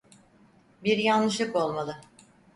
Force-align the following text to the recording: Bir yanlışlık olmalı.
Bir 0.83 0.97
yanlışlık 0.97 1.55
olmalı. 1.55 2.01